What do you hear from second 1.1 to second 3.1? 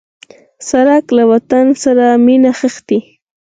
له وطن سره مینه ښيي.